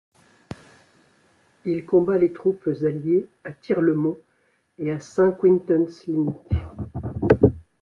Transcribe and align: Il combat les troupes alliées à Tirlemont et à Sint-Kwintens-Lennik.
Il 1.63 1.85
combat 1.85 2.17
les 2.17 2.33
troupes 2.33 2.67
alliées 2.81 3.27
à 3.43 3.51
Tirlemont 3.51 4.17
et 4.79 4.89
à 4.89 4.99
Sint-Kwintens-Lennik. 4.99 6.53